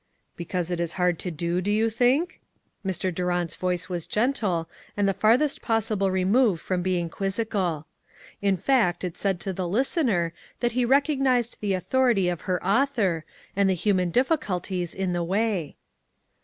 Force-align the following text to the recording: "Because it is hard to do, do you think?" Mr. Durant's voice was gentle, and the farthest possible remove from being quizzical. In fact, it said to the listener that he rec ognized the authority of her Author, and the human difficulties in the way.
"Because 0.35 0.71
it 0.71 0.79
is 0.79 0.93
hard 0.93 1.19
to 1.19 1.29
do, 1.29 1.61
do 1.61 1.69
you 1.71 1.87
think?" 1.87 2.41
Mr. 2.83 3.13
Durant's 3.13 3.53
voice 3.53 3.87
was 3.87 4.07
gentle, 4.07 4.67
and 4.97 5.07
the 5.07 5.13
farthest 5.13 5.61
possible 5.61 6.09
remove 6.09 6.59
from 6.59 6.81
being 6.81 7.07
quizzical. 7.07 7.85
In 8.41 8.57
fact, 8.57 9.03
it 9.03 9.15
said 9.15 9.39
to 9.41 9.53
the 9.53 9.67
listener 9.67 10.33
that 10.59 10.71
he 10.71 10.85
rec 10.85 11.05
ognized 11.05 11.59
the 11.59 11.73
authority 11.75 12.29
of 12.29 12.41
her 12.49 12.57
Author, 12.65 13.25
and 13.55 13.69
the 13.69 13.75
human 13.75 14.09
difficulties 14.09 14.95
in 14.95 15.13
the 15.13 15.23
way. 15.23 15.75